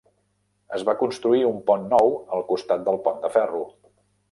[0.77, 3.65] Es va construir un pont nou al costat del pont de ferro.